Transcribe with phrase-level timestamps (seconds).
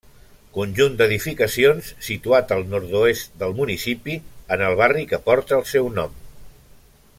[0.53, 4.17] Conjunt d'edificacions situat al nord-oest del municipi,
[4.57, 6.19] en el barri que porta el seu nom.